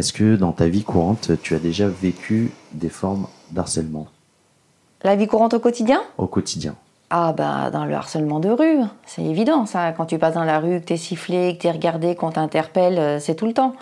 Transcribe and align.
Est-ce 0.00 0.14
que 0.14 0.34
dans 0.34 0.52
ta 0.52 0.66
vie 0.66 0.82
courante, 0.82 1.32
tu 1.42 1.54
as 1.54 1.58
déjà 1.58 1.86
vécu 1.86 2.52
des 2.72 2.88
formes 2.88 3.26
d'harcèlement? 3.50 4.06
La 5.02 5.14
vie 5.14 5.26
courante 5.26 5.52
au 5.52 5.58
quotidien? 5.58 6.00
Au 6.16 6.26
quotidien. 6.26 6.74
Ah 7.10 7.34
bah 7.34 7.68
dans 7.70 7.84
le 7.84 7.92
harcèlement 7.92 8.40
de 8.40 8.48
rue, 8.48 8.78
c'est 9.04 9.22
évident 9.22 9.66
ça. 9.66 9.92
Quand 9.92 10.06
tu 10.06 10.16
passes 10.16 10.32
dans 10.32 10.44
la 10.44 10.58
rue, 10.58 10.80
que 10.80 10.86
t'es 10.86 10.96
sifflé, 10.96 11.54
que 11.54 11.64
t'es 11.64 11.70
regardé, 11.70 12.14
qu'on 12.14 12.30
t'interpelle, 12.30 12.98
euh, 12.98 13.18
c'est 13.20 13.34
tout 13.34 13.44
le 13.44 13.52
temps. 13.52 13.74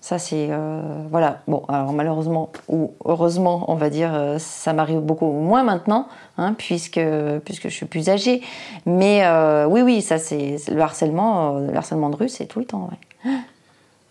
Ça 0.00 0.20
c'est 0.20 0.46
euh, 0.50 0.80
voilà. 1.10 1.40
Bon 1.48 1.64
alors 1.66 1.92
malheureusement 1.92 2.52
ou 2.68 2.92
heureusement 3.04 3.64
on 3.66 3.74
va 3.74 3.90
dire, 3.90 4.14
euh, 4.14 4.38
ça 4.38 4.74
m'arrive 4.74 5.00
beaucoup 5.00 5.32
moins 5.32 5.64
maintenant, 5.64 6.06
hein, 6.38 6.54
puisque 6.56 7.00
puisque 7.44 7.64
je 7.64 7.74
suis 7.74 7.86
plus 7.86 8.08
âgée. 8.08 8.42
Mais 8.86 9.24
oui 9.66 9.82
oui 9.82 10.02
ça 10.02 10.18
c'est 10.18 10.54
le 10.70 10.80
harcèlement, 10.80 11.58
le 11.58 11.74
harcèlement 11.74 12.10
de 12.10 12.16
rue 12.16 12.28
c'est 12.28 12.46
tout 12.46 12.60
le 12.60 12.64
temps. 12.64 12.88
Ouais. 13.24 13.32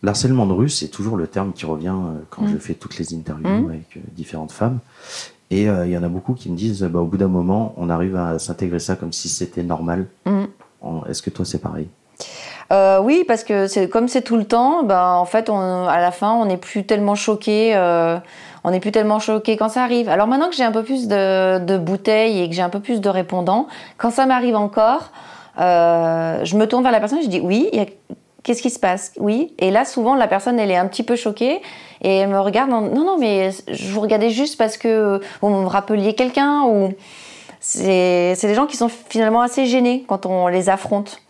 L'harcèlement 0.04 0.46
de 0.46 0.54
rue, 0.54 0.70
c'est 0.70 0.90
toujours 0.90 1.16
le 1.18 1.28
terme 1.28 1.54
qui 1.54 1.66
revient 1.66 1.96
quand 2.30 2.44
Mm. 2.44 2.50
je 2.54 2.58
fais 2.58 2.74
toutes 2.74 2.98
les 2.98 3.14
interviews 3.16 3.70
avec 3.70 3.96
euh, 3.98 4.02
différentes 4.12 4.52
femmes. 4.52 4.80
Et 5.50 5.70
euh, 5.70 5.86
il 5.86 5.92
y 5.94 5.98
en 5.98 6.04
a 6.04 6.08
beaucoup 6.10 6.34
qui 6.34 6.50
me 6.50 6.58
disent, 6.58 6.84
bah, 6.84 7.00
au 7.00 7.06
bout 7.06 7.18
d'un 7.18 7.28
moment, 7.28 7.74
on 7.78 7.90
arrive 7.90 8.16
à 8.18 8.38
s'intégrer 8.40 8.80
ça 8.80 8.96
comme 8.96 9.14
si 9.14 9.30
c'était 9.30 9.64
normal. 9.64 10.08
Mm. 10.26 10.44
Est-ce 11.10 11.22
que 11.22 11.30
toi, 11.30 11.46
c'est 11.46 11.60
pareil? 11.60 11.88
Euh, 12.72 13.00
oui, 13.02 13.24
parce 13.28 13.44
que 13.44 13.68
c'est 13.68 13.88
comme 13.90 14.08
c'est 14.08 14.22
tout 14.22 14.36
le 14.38 14.46
temps, 14.46 14.84
ben 14.84 15.12
en 15.14 15.26
fait, 15.26 15.50
on, 15.50 15.58
à 15.88 16.00
la 16.00 16.12
fin, 16.12 16.34
on 16.34 16.46
n'est 16.46 16.58
plus 16.58 16.86
tellement 16.86 17.16
choqué. 17.16 17.74
euh, 17.76 18.18
on 18.64 18.72
n'est 18.72 18.80
plus 18.80 18.92
tellement 18.92 19.20
choqué 19.20 19.58
quand 19.58 19.70
ça 19.70 19.84
arrive. 19.84 20.08
Alors 20.10 20.28
maintenant 20.28 20.50
que 20.50 20.56
j'ai 20.56 20.64
un 20.64 20.72
peu 20.72 20.84
plus 20.84 21.08
de, 21.08 21.60
de 21.60 21.78
bouteilles 21.78 22.42
et 22.42 22.50
que 22.50 22.56
j'ai 22.56 22.62
un 22.62 22.70
peu 22.70 22.80
plus 22.80 23.00
de 23.02 23.10
répondants, 23.10 23.68
quand 23.98 24.10
ça 24.12 24.26
m'arrive 24.26 24.56
encore, 24.56 25.12
euh, 25.60 26.40
je 26.46 26.56
me 26.58 26.66
tourne 26.68 26.84
vers 26.84 26.92
la 26.94 27.00
personne 27.00 27.20
et 27.20 27.24
je 27.24 27.30
dis 27.30 27.42
oui. 27.42 27.70
il 27.74 27.80
y 27.80 27.82
a- 27.82 27.86
Qu'est-ce 28.44 28.62
qui 28.62 28.70
se 28.70 28.80
passe? 28.80 29.14
Oui. 29.20 29.54
Et 29.58 29.72
là, 29.72 29.86
souvent, 29.86 30.16
la 30.16 30.28
personne, 30.28 30.60
elle 30.60 30.70
est 30.72 30.76
un 30.78 30.88
petit 30.88 31.04
peu 31.04 31.16
choquée 31.16 31.62
et 32.02 32.18
elle 32.18 32.30
me 32.30 32.40
regarde. 32.40 32.72
en- 32.74 32.82
non, 32.82 33.06
non, 33.06 33.18
mais 33.18 33.52
je 33.72 33.92
vous 33.92 34.02
regardais 34.02 34.30
juste 34.30 34.58
parce 34.58 34.78
que 34.78 35.22
vous 35.42 35.50
me 35.50 35.66
rappeliez 35.66 36.14
quelqu'un 36.14 36.64
ou 36.64 36.94
c'est 37.62 38.36
des 38.42 38.54
gens 38.56 38.66
qui 38.66 38.76
sont 38.78 38.90
finalement 38.90 39.42
assez 39.42 39.66
gênés 39.66 40.04
quand 40.08 40.26
on 40.26 40.48
les 40.48 40.70
affronte. 40.70 41.22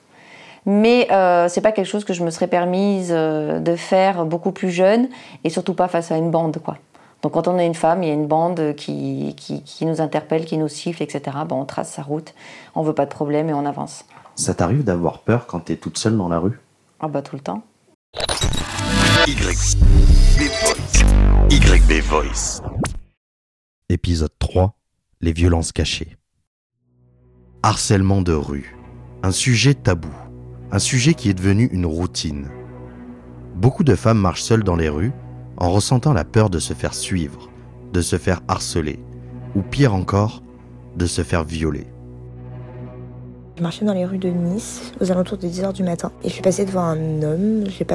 Mais 0.66 1.08
euh, 1.11 1.47
c'est 1.50 1.61
pas 1.61 1.72
quelque 1.73 1.86
chose 1.88 2.05
que 2.05 2.14
je 2.14 2.23
me 2.23 2.31
serais 2.31 2.47
permise 2.47 3.09
euh, 3.11 3.59
de 3.59 3.75
faire 3.75 4.25
beaucoup 4.25 4.52
plus 4.52 4.72
jeune 4.72 5.09
et 5.44 5.50
surtout 5.50 5.73
pas 5.73 5.88
face 5.89 6.11
à 6.11 6.17
une 6.17 6.31
bande 6.31 6.58
quoi. 6.64 6.77
Donc 7.22 7.33
quand 7.33 7.48
on 7.48 7.59
est 7.59 7.66
une 7.66 7.75
femme, 7.75 8.02
il 8.03 8.08
y 8.08 8.11
a 8.11 8.16
une 8.16 8.27
bande 8.27 8.73
qui, 8.75 9.36
qui, 9.38 9.86
nous 9.86 10.02
interpelle, 10.02 10.45
qui 10.45 10.58
nous 10.58 10.67
siffle, 10.70 11.03
etc. 11.03 11.38
Bon, 11.48 11.61
on 11.61 11.66
trace 11.66 11.92
sa 11.92 12.02
route, 12.02 12.33
on 12.75 12.81
veut 12.81 12.94
pas 12.94 13.05
de 13.05 13.11
problème 13.11 13.50
et 13.50 13.53
on 13.53 13.66
avance. 13.66 14.05
Ça 14.36 14.53
t'arrive 14.53 14.83
d'avoir 14.83 15.20
peur 15.20 15.45
quand 15.48 15.59
t'es 15.59 15.75
toute 15.75 15.98
seule 15.98 16.17
dans 16.17 16.27
la 16.30 16.39
rue? 16.39 16.59
Ah 17.06 17.09
bah 17.09 17.22
tout 17.22 17.36
le 17.36 17.42
temps. 17.42 17.62
YB 19.28 19.42
Voice. 19.42 19.76
YB 21.50 22.02
Voice. 22.02 22.62
Épisode 23.90 24.32
3 24.40 24.73
Les 25.20 25.34
violences 25.34 25.73
cachées. 25.73 26.16
Harcèlement 27.62 28.22
de 28.22 28.32
rue. 28.32 28.78
Un 29.22 29.34
sujet 29.34 29.73
tabou. 29.73 30.14
Un 30.72 30.80
sujet 30.80 31.14
qui 31.14 31.28
est 31.28 31.34
devenu 31.34 31.66
une 31.73 31.86
routine. 31.86 32.48
Beaucoup 33.54 33.84
de 33.84 33.95
femmes 33.95 34.20
marchent 34.20 34.44
seules 34.44 34.64
dans 34.64 34.78
les 34.78 34.88
rues 34.88 35.12
en 35.58 35.73
ressentant 35.73 36.14
la 36.14 36.23
peur 36.23 36.50
de 36.50 36.60
se 36.60 36.73
faire 36.73 36.94
suivre, 36.94 37.50
de 37.92 38.02
se 38.02 38.17
faire 38.17 38.40
harceler, 38.48 39.04
ou 39.56 39.62
pire 39.62 39.94
encore, 39.94 40.42
de 40.95 41.06
se 41.06 41.22
faire 41.22 41.44
violer. 41.44 41.92
Je 43.56 43.62
marchais 43.62 43.86
dans 43.86 43.94
les 43.94 44.04
rues 44.04 44.18
de 44.18 44.30
Nice 44.30 44.82
aux 45.00 45.12
alentours 45.12 45.38
de 45.38 45.48
10h 45.48 45.73
du 45.73 45.84
matin 45.84 46.12
et 46.23 46.28
je 46.28 46.34
suis 46.34 46.42
passée 46.42 46.66
devant 46.66 46.82
un 46.82 47.22
homme 47.22 47.66
j'ai 47.68 47.86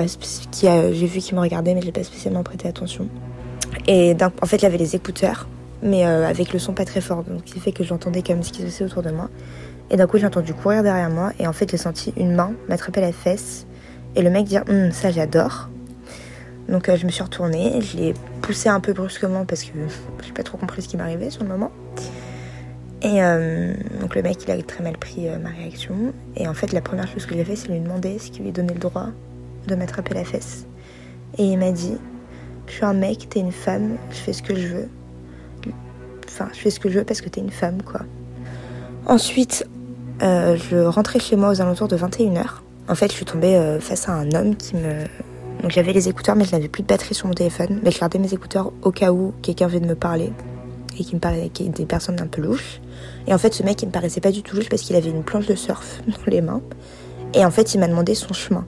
qui 0.53 0.67
j'ai 0.67 1.07
vu 1.07 1.19
qu'il 1.19 1.35
me 1.35 1.41
regardait 1.41 1.75
mais 1.75 1.83
j'ai 1.83 1.91
pas 1.91 2.05
spécialement 2.05 2.45
prêté 2.45 2.69
attention. 2.69 3.09
Et 3.89 4.15
en 4.23 4.47
fait 4.47 4.59
il 4.59 4.67
avait 4.67 4.79
les 4.79 4.95
écouteurs 4.95 5.49
mais 5.83 6.07
euh, 6.07 6.29
avec 6.29 6.53
le 6.53 6.61
son 6.61 6.75
pas 6.75 6.85
très 6.85 7.01
fort 7.01 7.25
donc 7.25 7.43
qui 7.43 7.59
fait 7.59 7.73
que 7.73 7.83
j'entendais 7.83 8.23
quand 8.23 8.35
même 8.35 8.45
ce 8.45 8.53
qui 8.53 8.61
se 8.61 8.67
passait 8.67 8.85
autour 8.85 9.03
de 9.03 9.11
moi. 9.11 9.31
Et 9.91 9.97
d'un 9.97 10.07
coup 10.07 10.19
j'ai 10.19 10.27
entendu 10.27 10.55
courir 10.55 10.85
derrière 10.85 11.11
moi 11.11 11.33
et 11.41 11.49
en 11.49 11.53
fait 11.53 11.69
j'ai 11.69 11.77
senti 11.77 12.15
une 12.17 12.37
main 12.37 12.53
m'attraper 12.69 13.01
la 13.01 13.13
fesse 13.13 13.67
et 14.15 14.23
le 14.23 14.31
mec 14.31 14.45
dire 14.45 14.63
Hum, 14.69 14.93
ça 14.93 15.11
j'adore. 15.11 15.71
Donc 16.69 16.89
euh, 16.89 16.97
je 16.97 17.05
me 17.05 17.11
suis 17.11 17.25
retournée, 17.25 17.81
je 17.81 17.97
l'ai 17.97 18.15
poussé 18.43 18.69
un 18.69 18.79
peu 18.79 18.93
brusquement 18.93 19.45
parce 19.45 19.65
que 19.65 19.73
j'ai 20.25 20.33
pas 20.33 20.45
trop 20.45 20.57
compris 20.57 20.83
ce 20.83 20.89
qui 20.89 20.97
m'arrivait 20.97 21.31
sur 21.31 21.43
le 21.43 21.49
moment. 21.49 21.73
Et 23.03 23.23
euh, 23.23 23.75
donc 24.01 24.15
le 24.17 24.23
mec, 24.23 24.39
il 24.45 24.51
a 24.51 24.61
très 24.63 24.83
mal 24.83 24.97
pris 24.97 25.29
euh, 25.29 25.39
ma 25.39 25.51
réaction. 25.51 26.13
Et 26.37 26.49
en 26.49 26.55
fait, 26.55 26.73
la 26.73 26.81
première 26.81 27.07
chose 27.07 27.27
que 27.27 27.35
j'ai 27.35 27.45
fait, 27.45 27.57
c'est 27.57 27.69
lui 27.69 27.81
demander 27.81 28.19
ce 28.19 28.31
qui 28.31 28.43
lui 28.43 28.51
donnait 28.51 28.75
le 28.75 28.81
droit 28.81 29.09
de 29.67 29.75
m'attraper 29.75 30.15
la 30.15 30.25
fesse. 30.25 30.67
Et 31.37 31.45
il 31.45 31.59
m'a 31.59 31.71
dit, 31.71 31.97
je 32.67 32.73
suis 32.73 32.85
un 32.85 32.95
mec, 32.95 33.29
t'es 33.29 33.41
une 33.41 33.53
femme, 33.53 33.97
je 34.11 34.17
fais 34.17 34.33
ce 34.33 34.43
que 34.43 34.57
je 34.57 34.67
veux. 34.67 34.89
Enfin, 36.27 36.49
je 36.53 36.59
fais 36.59 36.71
ce 36.71 36.81
que 36.81 36.89
je 36.89 36.99
veux 36.99 37.05
parce 37.05 37.21
que 37.21 37.29
t'es 37.29 37.41
une 37.41 37.51
femme, 37.51 37.83
quoi. 37.83 38.01
Ensuite, 39.07 39.67
euh, 40.23 40.57
je 40.57 40.77
rentrais 40.77 41.21
chez 41.21 41.37
moi 41.37 41.51
aux 41.51 41.61
alentours 41.61 41.89
de 41.89 41.97
21h. 41.97 42.47
En 42.89 42.95
fait, 42.95 43.11
je 43.11 43.17
suis 43.17 43.25
tombée 43.25 43.79
face 43.81 44.09
à 44.09 44.13
un 44.13 44.31
homme 44.33 44.57
qui 44.57 44.75
me... 44.75 45.05
Donc 45.63 45.71
j'avais 45.71 45.93
les 45.93 46.09
écouteurs, 46.09 46.37
mais 46.37 46.45
je 46.45 46.53
n'avais 46.53 46.69
plus 46.69 46.83
de 46.83 46.87
batterie 46.87 47.15
sur 47.15 47.27
mon 47.27 47.35
téléphone. 47.35 47.81
Mais 47.83 47.91
je 47.91 48.01
gardais 48.01 48.19
mes 48.19 48.33
écouteurs 48.33 48.73
au 48.83 48.91
cas 48.91 49.13
où 49.13 49.35
quelqu'un 49.43 49.67
venait 49.67 49.81
de 49.81 49.91
me 49.91 49.95
parler 49.95 50.33
et 50.99 51.05
qui 51.05 51.15
me 51.15 51.21
paraissait 51.21 51.49
qui- 51.49 51.69
des 51.69 51.87
personnes 51.87 52.21
un 52.21 52.27
peu 52.27 52.41
louches. 52.43 52.81
Et 53.27 53.35
en 53.35 53.39
fait, 53.39 53.55
ce 53.55 53.63
mec, 53.63 53.83
il 53.83 53.87
me 53.87 53.93
paraissait 53.93 54.21
pas 54.21 54.33
du 54.33 54.43
tout 54.43 54.57
louche 54.57 54.69
parce 54.69 54.83
qu'il 54.83 54.97
avait 54.97 55.11
une 55.11 55.23
planche 55.23 55.47
de 55.47 55.55
surf 55.55 56.03
dans 56.07 56.31
les 56.31 56.41
mains. 56.41 56.63
Et 57.35 57.45
en 57.45 57.51
fait, 57.51 57.75
il 57.75 57.81
m'a 57.81 57.89
demandé 57.89 58.15
son 58.15 58.33
chemin. 58.33 58.65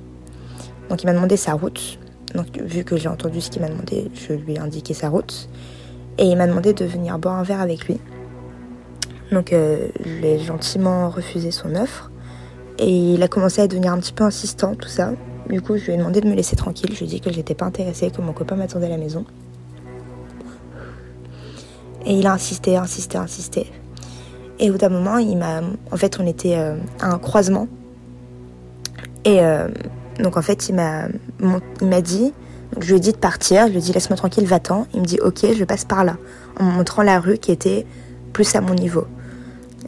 Donc, 0.89 1.03
il 1.03 1.07
m'a 1.07 1.13
demandé 1.15 1.37
sa 1.37 1.55
route. 1.55 1.99
Donc, 2.35 2.47
vu 2.59 2.85
que 2.85 2.97
j'ai 2.97 3.09
entendu 3.09 3.41
ce 3.41 3.51
qu'il 3.51 3.63
m'a 3.63 3.69
demandé, 3.69 4.11
je 4.15 4.35
lui 4.35 4.55
ai 4.55 4.59
indiqué 4.59 4.95
sa 4.95 5.09
route. 5.09 5.49
Et 6.19 6.25
il 6.25 6.37
m'a 6.37 6.47
demandé 6.47 6.73
de 6.75 6.85
venir 6.85 7.19
boire 7.19 7.37
un 7.37 7.43
verre 7.43 7.61
avec 7.61 7.87
lui. 7.87 7.99
Donc, 9.33 9.53
euh, 9.53 9.89
je 10.05 10.11
lui 10.11 10.27
ai 10.27 10.39
gentiment 10.39 11.09
refusé 11.09 11.51
son 11.51 11.75
offre. 11.75 12.11
Et 12.79 13.15
il 13.15 13.23
a 13.23 13.29
commencé 13.29 13.61
à 13.61 13.67
devenir 13.69 13.93
un 13.93 13.99
petit 13.99 14.13
peu 14.13 14.25
insistant, 14.25 14.75
tout 14.75 14.89
ça. 14.89 15.13
Du 15.49 15.61
coup, 15.61 15.77
je 15.77 15.85
lui 15.87 15.93
ai 15.93 15.97
demandé 15.97 16.21
de 16.21 16.29
me 16.29 16.35
laisser 16.35 16.57
tranquille. 16.57 16.91
Je 16.93 16.99
lui 17.01 17.07
ai 17.07 17.09
dit 17.09 17.21
que 17.21 17.33
j'étais 17.33 17.55
pas 17.55 17.67
intéressée, 17.67 18.11
que 18.11 18.21
mon 18.21 18.33
copain 18.33 18.57
m'attendait 18.57 18.87
à 18.87 18.91
la 18.91 18.97
maison. 18.99 19.25
Et 22.07 22.15
il 22.15 22.27
a 22.27 22.33
insisté, 22.33 22.77
insisté, 22.77 23.19
insisté. 23.19 23.71
Et 24.59 24.69
au 24.69 24.73
bout 24.73 24.79
d'un 24.79 24.89
moment, 24.89 25.19
il 25.19 25.37
m'a. 25.37 25.61
En 25.91 25.97
fait, 25.97 26.19
on 26.21 26.27
était 26.27 26.57
euh, 26.57 26.77
à 27.01 27.13
un 27.13 27.19
croisement. 27.19 27.69
Et 29.25 29.41
euh, 29.41 29.69
donc, 30.19 30.37
en 30.37 30.43
fait, 30.43 30.69
il 30.69 30.75
m'a, 30.75 31.09
il 31.81 31.87
m'a 31.87 32.01
dit. 32.01 32.33
je 32.79 32.89
lui 32.89 32.97
ai 32.97 33.01
dit 33.01 33.13
de 33.13 33.19
partir. 33.19 33.67
Je 33.67 33.73
lui 33.73 33.79
ai 33.79 33.83
dit 33.83 33.93
laisse-moi 33.93 34.17
tranquille, 34.17 34.47
va-t'en. 34.47 34.87
Il 34.95 35.01
me 35.01 35.07
dit 35.07 35.19
ok, 35.21 35.47
je 35.55 35.65
passe 35.65 35.85
par 35.85 36.05
là, 36.05 36.17
en 36.59 36.65
me 36.65 36.73
montrant 36.73 37.03
la 37.03 37.21
rue 37.21 37.39
qui 37.39 37.53
était 37.53 37.87
plus 38.33 38.55
à 38.55 38.61
mon 38.61 38.75
niveau. 38.75 39.07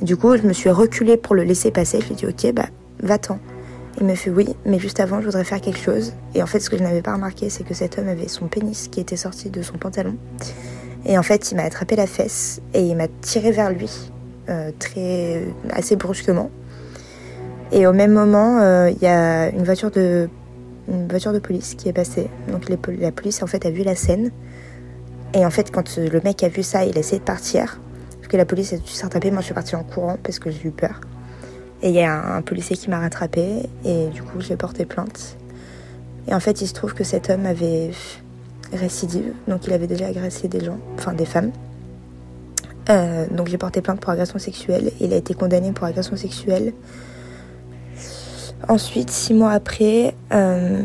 Du 0.00 0.16
coup, 0.16 0.36
je 0.36 0.42
me 0.42 0.52
suis 0.52 0.70
reculée 0.70 1.16
pour 1.16 1.34
le 1.34 1.44
laisser 1.44 1.70
passer. 1.70 2.00
Je 2.00 2.06
lui 2.06 2.12
ai 2.12 2.16
dit 2.16 2.26
ok, 2.26 2.54
bah 2.54 2.66
va-t'en. 3.00 3.38
Il 4.00 4.06
me 4.06 4.14
fait 4.14 4.30
oui, 4.30 4.48
mais 4.64 4.78
juste 4.78 5.00
avant, 5.00 5.20
je 5.20 5.26
voudrais 5.26 5.44
faire 5.44 5.60
quelque 5.60 5.78
chose. 5.78 6.14
Et 6.34 6.42
en 6.42 6.46
fait, 6.46 6.60
ce 6.60 6.70
que 6.70 6.78
je 6.78 6.82
n'avais 6.82 7.02
pas 7.02 7.12
remarqué, 7.12 7.50
c'est 7.50 7.62
que 7.62 7.74
cet 7.74 7.98
homme 7.98 8.08
avait 8.08 8.28
son 8.28 8.46
pénis 8.46 8.88
qui 8.88 9.00
était 9.00 9.16
sorti 9.16 9.50
de 9.50 9.60
son 9.60 9.76
pantalon. 9.76 10.16
Et 11.04 11.18
en 11.18 11.22
fait, 11.22 11.50
il 11.50 11.56
m'a 11.56 11.64
attrapé 11.64 11.96
la 11.96 12.06
fesse 12.06 12.60
et 12.74 12.82
il 12.82 12.96
m'a 12.96 13.08
tiré 13.20 13.50
vers 13.50 13.70
lui, 13.70 13.90
euh, 14.48 14.70
très 14.78 15.42
assez 15.70 15.96
brusquement. 15.96 16.50
Et 17.72 17.86
au 17.86 17.92
même 17.92 18.12
moment, 18.12 18.60
euh, 18.60 18.90
il 18.90 19.02
y 19.02 19.06
a 19.06 19.48
une 19.48 19.64
voiture 19.64 19.90
de 19.90 20.28
une 20.88 21.06
voiture 21.08 21.32
de 21.32 21.38
police 21.38 21.74
qui 21.74 21.88
est 21.88 21.92
passée. 21.92 22.28
Donc 22.48 22.68
la 22.68 23.12
police 23.12 23.42
en 23.42 23.46
fait 23.46 23.64
a 23.64 23.70
vu 23.70 23.82
la 23.82 23.94
scène. 23.94 24.30
Et 25.32 25.46
en 25.46 25.50
fait, 25.50 25.70
quand 25.70 25.98
euh, 25.98 26.08
le 26.08 26.20
mec 26.22 26.42
a 26.42 26.48
vu 26.48 26.62
ça, 26.62 26.84
il 26.84 26.96
a 26.96 27.00
essayé 27.00 27.18
de 27.18 27.24
partir. 27.24 27.80
Parce 28.16 28.28
que 28.28 28.36
la 28.36 28.44
police 28.44 28.72
a 28.72 28.76
dû 28.76 28.90
se 28.90 29.02
rattraper. 29.02 29.30
Moi, 29.30 29.40
je 29.40 29.46
suis 29.46 29.54
partie 29.54 29.76
en 29.76 29.84
courant 29.84 30.18
parce 30.22 30.38
que 30.38 30.50
j'ai 30.50 30.68
eu 30.68 30.70
peur. 30.70 31.00
Et 31.82 31.88
il 31.88 31.94
y 31.94 32.02
a 32.02 32.12
un, 32.12 32.36
un 32.36 32.42
policier 32.42 32.76
qui 32.76 32.90
m'a 32.90 32.98
rattrapé 32.98 33.68
et 33.84 34.08
du 34.08 34.22
coup, 34.22 34.40
j'ai 34.40 34.56
porté 34.56 34.84
plainte. 34.84 35.36
Et 36.28 36.34
en 36.34 36.40
fait, 36.40 36.60
il 36.60 36.66
se 36.66 36.74
trouve 36.74 36.94
que 36.94 37.04
cet 37.04 37.30
homme 37.30 37.46
avait 37.46 37.90
récidive, 38.72 39.32
donc 39.48 39.66
il 39.66 39.72
avait 39.72 39.86
déjà 39.86 40.06
agressé 40.06 40.48
des 40.48 40.64
gens, 40.64 40.78
enfin 40.98 41.12
des 41.12 41.26
femmes. 41.26 41.52
Euh, 42.90 43.26
donc 43.30 43.48
j'ai 43.48 43.58
porté 43.58 43.80
plainte 43.80 44.00
pour 44.00 44.10
agression 44.10 44.38
sexuelle. 44.38 44.90
Il 45.00 45.12
a 45.12 45.16
été 45.16 45.34
condamné 45.34 45.72
pour 45.72 45.84
agression 45.84 46.16
sexuelle. 46.16 46.72
Ensuite, 48.68 49.10
six 49.10 49.34
mois 49.34 49.52
après, 49.52 50.14
euh, 50.32 50.82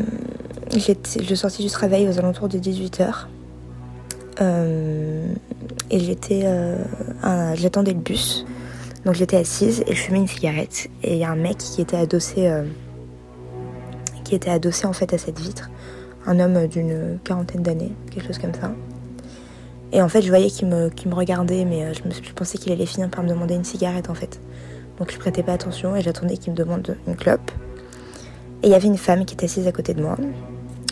je 0.72 1.34
sortis 1.34 1.62
du 1.62 1.70
travail 1.70 2.08
aux 2.08 2.18
alentours 2.18 2.48
de 2.48 2.58
18h. 2.58 3.26
et 5.90 5.98
j'étais, 5.98 6.42
euh, 6.44 6.76
j'attendais 7.56 7.92
le 7.92 8.00
bus. 8.00 8.44
Donc 9.04 9.14
j'étais 9.14 9.36
assise 9.36 9.82
et 9.86 9.94
je 9.94 10.00
fumais 10.02 10.18
une 10.18 10.28
cigarette. 10.28 10.88
Et 11.02 11.14
il 11.14 11.18
y 11.18 11.24
a 11.24 11.30
un 11.30 11.36
mec 11.36 11.56
qui 11.58 11.80
était 11.80 11.96
adossé, 11.96 12.48
euh, 12.48 12.64
qui 14.24 14.34
était 14.34 14.50
adossé 14.50 14.86
en 14.86 14.92
fait 14.92 15.14
à 15.14 15.18
cette 15.18 15.40
vitre. 15.40 15.70
Un 16.26 16.40
homme 16.40 16.66
d'une 16.66 17.18
quarantaine 17.24 17.62
d'années, 17.62 17.92
quelque 18.10 18.26
chose 18.26 18.38
comme 18.38 18.54
ça. 18.54 18.72
Et 19.92 20.02
en 20.02 20.08
fait, 20.08 20.20
je 20.20 20.28
voyais 20.28 20.50
qu'il 20.50 20.68
me, 20.68 20.90
regardait, 21.12 21.64
mais 21.64 21.84
euh, 21.84 21.92
je 21.94 22.32
pensais 22.32 22.58
qu'il 22.58 22.72
allait 22.72 22.86
finir 22.86 23.08
par 23.08 23.24
me 23.24 23.28
demander 23.28 23.54
une 23.54 23.64
cigarette 23.64 24.10
en 24.10 24.14
fait. 24.14 24.38
Donc 24.98 25.12
je 25.12 25.18
prêtais 25.18 25.42
pas 25.42 25.52
attention 25.52 25.96
et 25.96 26.02
j'attendais 26.02 26.36
qu'il 26.36 26.52
me 26.52 26.56
demande 26.56 26.96
une 27.06 27.16
clope. 27.16 27.50
Et 28.62 28.66
il 28.66 28.70
y 28.70 28.74
avait 28.74 28.88
une 28.88 28.98
femme 28.98 29.24
qui 29.24 29.34
était 29.34 29.44
assise 29.44 29.66
à 29.66 29.72
côté 29.72 29.94
de 29.94 30.02
moi. 30.02 30.16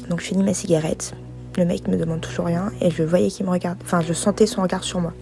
Donc 0.08 0.20
je 0.20 0.26
finis 0.26 0.44
ma 0.44 0.54
cigarette. 0.54 1.14
Le 1.56 1.64
mec 1.64 1.88
me 1.88 1.96
demande 1.96 2.20
toujours 2.20 2.46
rien 2.46 2.70
et 2.80 2.90
je 2.90 3.02
voyais 3.02 3.28
qu'il 3.28 3.44
me 3.46 3.50
regarde. 3.50 3.78
Enfin, 3.82 4.00
je 4.00 4.12
sentais 4.12 4.46
son 4.46 4.62
regard 4.62 4.84
sur 4.84 5.00
moi. 5.00 5.12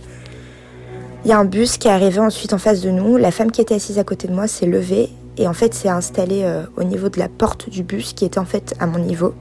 Il 1.25 1.31
y 1.31 1.33
a 1.33 1.39
un 1.39 1.47
bus 1.47 1.79
qui 1.79 1.89
est 1.89 1.93
arrivé 1.93 2.19
ensuite 2.19 2.53
en 2.53 2.59
face 2.59 2.83
de 2.83 2.91
nous. 2.91 3.17
La 3.17 3.31
femme 3.31 3.51
qui 3.51 3.63
était 3.63 3.75
assise 3.75 3.99
à 3.99 4.05
côté 4.05 4.29
de 4.29 4.35
moi 4.35 4.47
s'est 4.47 4.67
levée 4.67 5.09
et 5.39 5.49
en 5.49 5.55
fait 5.55 5.73
s'est 5.73 5.89
installée 5.89 6.43
euh, 6.45 6.65
au 6.77 6.85
niveau 6.85 7.09
de 7.09 7.19
la 7.19 7.29
porte 7.29 7.71
du 7.71 7.83
bus 7.83 8.13
qui 8.13 8.27
était 8.27 8.39
en 8.39 8.45
fait 8.45 8.75
à 8.79 8.87
mon 8.87 8.99
niveau. 8.99 9.33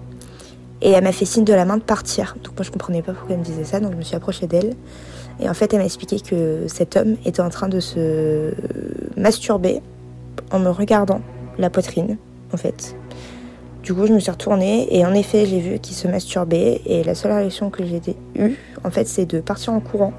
Et 0.83 0.91
elle 0.91 1.03
m'a 1.03 1.11
fait 1.11 1.25
signe 1.25 1.45
de 1.45 1.53
la 1.53 1.65
main 1.65 1.77
de 1.77 1.83
partir. 1.83 2.35
Donc 2.43 2.53
moi 2.55 2.63
je 2.63 2.69
comprenais 2.69 3.01
pas 3.01 3.13
pourquoi 3.13 3.33
elle 3.33 3.39
me 3.39 3.45
disait 3.45 3.63
ça, 3.63 3.79
donc 3.79 3.93
je 3.93 3.97
me 3.97 4.03
suis 4.03 4.15
approchée 4.15 4.45
d'elle. 4.45 4.75
Et 5.39 5.49
en 5.49 5.55
fait 5.55 5.73
elle 5.73 5.79
m'a 5.79 5.85
expliqué 5.85 6.19
que 6.19 6.65
cet 6.67 6.95
homme 6.95 7.15
était 7.25 7.41
en 7.41 7.49
train 7.49 7.67
de 7.69 7.79
se 7.79 8.53
masturber 9.17 9.81
en 10.51 10.59
me 10.59 10.69
regardant 10.69 11.21
la 11.57 11.69
poitrine, 11.69 12.17
en 12.53 12.57
fait. 12.57 12.95
Du 13.83 13.93
coup, 13.93 14.05
je 14.07 14.13
me 14.13 14.19
suis 14.19 14.31
retournée 14.31 14.87
et 14.95 15.05
en 15.05 15.13
effet, 15.13 15.45
j'ai 15.45 15.59
vu 15.59 15.79
qu'il 15.79 15.95
se 15.95 16.07
masturbait. 16.07 16.81
Et 16.85 17.03
la 17.03 17.15
seule 17.15 17.33
réaction 17.33 17.69
que 17.69 17.83
j'ai 17.83 18.01
eue, 18.35 18.55
en 18.83 18.91
fait, 18.91 19.07
c'est 19.07 19.25
de 19.25 19.41
partir 19.41 19.73
en 19.73 19.81
courant. 19.81 20.13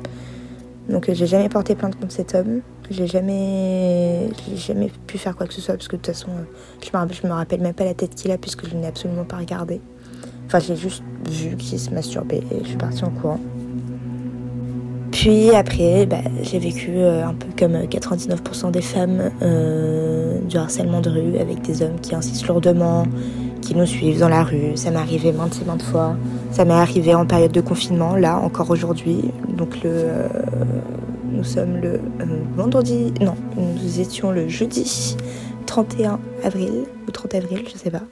Donc, 0.90 1.10
j'ai 1.10 1.26
jamais 1.26 1.48
porté 1.48 1.74
plainte 1.74 1.98
contre 1.98 2.12
cet 2.12 2.34
homme. 2.34 2.60
J'ai 2.90 3.06
jamais, 3.06 4.28
jamais 4.54 4.90
pu 5.06 5.16
faire 5.16 5.34
quoi 5.34 5.46
que 5.46 5.54
ce 5.54 5.62
soit 5.62 5.74
parce 5.74 5.88
que 5.88 5.96
de 5.96 6.02
toute 6.02 6.14
façon, 6.14 6.28
rappelle, 6.92 7.16
je 7.16 7.26
me 7.26 7.32
rappelle 7.32 7.62
même 7.62 7.72
pas 7.72 7.86
la 7.86 7.94
tête 7.94 8.14
qu'il 8.14 8.30
a 8.30 8.36
puisque 8.36 8.68
je 8.68 8.76
n'ai 8.76 8.86
absolument 8.86 9.24
pas 9.24 9.38
regardé. 9.38 9.80
Enfin, 10.46 10.58
j'ai 10.58 10.76
juste 10.76 11.02
vu 11.30 11.56
qu'il 11.56 11.78
se 11.78 11.90
masturbait 11.90 12.42
et 12.50 12.62
je 12.62 12.68
suis 12.68 12.76
partie 12.76 13.04
en 13.04 13.10
courant. 13.10 13.40
Puis 15.14 15.50
après, 15.52 16.06
bah, 16.06 16.18
j'ai 16.42 16.58
vécu 16.58 16.90
euh, 16.96 17.24
un 17.24 17.34
peu 17.34 17.46
comme 17.56 17.74
99% 17.74 18.72
des 18.72 18.82
femmes 18.82 19.30
euh, 19.42 20.40
du 20.40 20.56
harcèlement 20.56 21.00
de 21.00 21.08
rue 21.08 21.38
avec 21.38 21.62
des 21.62 21.82
hommes 21.82 22.00
qui 22.02 22.14
insistent 22.16 22.48
lourdement, 22.48 23.06
qui 23.62 23.76
nous 23.76 23.86
suivent 23.86 24.18
dans 24.18 24.28
la 24.28 24.42
rue. 24.42 24.76
Ça 24.76 24.90
m'est 24.90 24.98
arrivé 24.98 25.32
maintes 25.32 25.60
et 25.62 25.64
maintes 25.64 25.84
fois. 25.84 26.16
Ça 26.50 26.64
m'est 26.64 26.74
arrivé 26.74 27.14
en 27.14 27.26
période 27.26 27.52
de 27.52 27.60
confinement, 27.60 28.16
là, 28.16 28.38
encore 28.38 28.70
aujourd'hui. 28.70 29.30
Donc 29.56 29.82
le, 29.84 29.90
euh, 29.90 30.28
nous 31.30 31.44
sommes 31.44 31.76
le 31.76 32.00
vendredi, 32.56 33.14
non, 33.20 33.36
nous 33.56 34.00
étions 34.00 34.32
le 34.32 34.48
jeudi 34.48 35.16
31 35.66 36.18
avril 36.42 36.84
ou 37.06 37.10
30 37.10 37.34
avril, 37.34 37.62
je 37.72 37.78
sais 37.78 37.90
pas. 37.90 38.02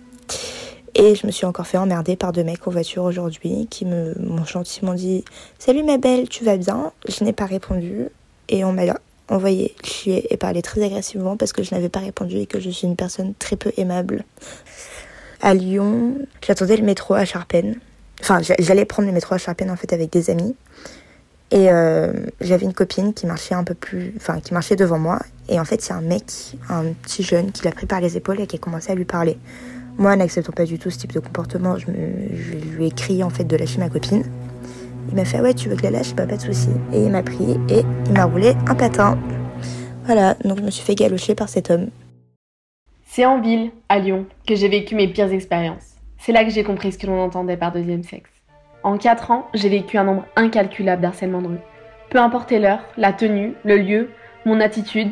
Et 0.95 1.15
je 1.15 1.27
me 1.27 1.33
suis 1.33 1.47
encore 1.47 1.67
fait 1.67 1.79
emmerder 1.79 2.17
par 2.17 2.33
deux 2.33 2.45
mecs 2.45 2.67
en 2.67 2.71
voiture 2.71 3.05
aujourd'hui 3.05 3.67
qui 3.71 3.87
me 3.87 4.15
m'ont 4.21 4.45
gentiment 4.45 4.95
dit 4.95 5.25
Salut 5.59 5.83
ma 5.83 5.97
belle, 5.97 6.29
tu 6.29 6.45
vas 6.45 6.57
bien? 6.57 6.93
Je 7.09 7.25
n'ai 7.25 7.33
pas 7.33 7.47
répondu 7.47 8.09
et 8.49 8.65
on 8.65 8.73
m'a 8.73 8.83
envoyé 9.29 9.75
chier 9.83 10.33
et 10.33 10.37
parler 10.37 10.61
très 10.61 10.85
agressivement 10.85 11.37
parce 11.39 11.53
que 11.55 11.63
je 11.63 11.75
n'avais 11.75 11.89
pas 11.89 12.01
répondu 12.01 12.37
et 12.37 12.47
que 12.47 12.61
je 12.61 12.69
suis 12.69 12.87
une 12.87 12.97
personne 12.97 13.33
très 13.39 13.57
peu 13.57 13.73
aimable. 13.79 14.25
À 15.41 15.55
Lyon, 15.55 16.15
j'attendais 16.47 16.77
le 16.77 16.85
métro 16.85 17.15
à 17.15 17.25
Charpennes. 17.25 17.77
Enfin, 18.21 18.41
j'allais 18.59 18.85
prendre 18.85 19.09
le 19.09 19.15
métro 19.15 19.35
à 19.35 19.39
Charpennes 19.39 19.71
en 19.71 19.77
fait 19.77 19.93
avec 19.95 20.11
des 20.11 20.29
amis. 20.29 20.55
Et 21.51 21.71
euh, 21.71 22.13
j'avais 22.41 22.65
une 22.65 22.73
copine 22.73 23.13
qui 23.13 23.27
marchait 23.27 23.55
un 23.55 23.65
peu 23.65 23.75
plus, 23.75 24.15
enfin 24.17 24.41
qui 24.41 24.55
marchait 24.55 24.77
devant 24.77 24.99
moi. 24.99 25.21
Et 25.49 25.59
en 25.59 25.65
fait, 25.65 25.83
c'est 25.83 25.93
un 25.93 26.01
mec, 26.01 26.25
un 26.69 26.85
petit 27.03 27.23
jeune, 27.23 27.53
qui 27.53 27.65
l'a 27.65 27.73
pris 27.73 27.87
par 27.87 28.01
les 28.01 28.17
épaules 28.17 28.41
et 28.41 28.47
qui 28.47 28.57
a 28.57 28.59
commencé 28.59 28.91
à 28.91 28.95
lui 28.95 29.05
parler. 29.05 29.37
Moi, 29.99 30.17
n'acceptant 30.17 30.53
pas 30.53 30.65
du 30.65 30.79
tout 30.79 30.91
ce 30.91 30.99
type 30.99 31.13
de 31.13 31.21
comportement, 31.21 31.77
je, 31.77 31.91
lui 31.91 32.87
ai 32.87 32.91
crié 32.91 33.23
en 33.23 33.31
fait 33.31 33.45
de 33.45 33.57
lâcher 33.57 33.79
ma 33.79 33.89
copine. 33.89 34.25
Il 35.09 35.17
m'a 35.17 35.25
fait 35.25 35.41
ouais 35.41 35.53
tu 35.53 35.69
veux 35.69 35.75
que 35.75 35.83
je 35.83 35.87
la 35.87 35.99
lâche? 35.99 36.15
Pas 36.15 36.27
pas 36.27 36.37
de 36.37 36.41
souci 36.41 36.71
et 36.93 37.03
il 37.03 37.11
m'a 37.11 37.23
pris 37.23 37.59
et 37.69 37.83
il 38.07 38.13
m'a 38.13 38.25
roulé 38.25 38.55
un 38.67 38.75
patin. 38.75 39.19
Voilà 40.05 40.35
donc 40.45 40.59
je 40.59 40.63
me 40.63 40.71
suis 40.71 40.85
fait 40.85 40.95
galocher 40.95 41.35
par 41.35 41.49
cet 41.49 41.71
homme. 41.71 41.89
C'est 43.05 43.27
en 43.27 43.41
ville, 43.41 43.73
à 43.91 43.99
Lyon, 43.99 44.25
que 44.47 44.55
j'ai 44.55 44.69
vécu 44.69 44.95
mes 44.95 45.09
pires 45.09 45.33
expériences. 45.33 45.97
C'est 46.19 46.33
là 46.33 46.45
que 46.45 46.51
j'ai 46.51 46.65
compris 46.65 46.93
ce 46.93 46.99
que 46.99 47.07
l'on 47.07 47.21
entendait 47.21 47.59
par 47.59 47.73
deuxième 47.73 48.03
sexe. 48.03 48.31
En 48.85 48.97
4 48.97 49.31
ans, 49.31 49.49
j'ai 49.53 49.69
vécu 49.69 49.99
un 49.99 50.05
nombre 50.05 50.25
incalculable 50.35 51.03
d'harcèlement 51.03 51.43
de 51.43 51.49
rue. 51.49 51.59
Peu 52.09 52.19
importe 52.19 52.53
l'heure, 52.53 52.81
la 52.97 53.13
tenue, 53.13 53.55
le 53.65 53.77
lieu, 53.77 54.11
mon 54.47 54.61
attitude, 54.61 55.11